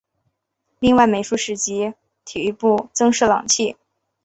[0.79, 1.93] 另外美术室及
[2.25, 3.77] 体育部增设冷气。